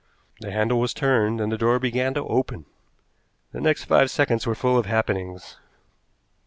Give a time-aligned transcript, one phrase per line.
[0.39, 2.65] The handle was turned, and the door began to open.
[3.51, 5.59] The next five seconds were full of happenings.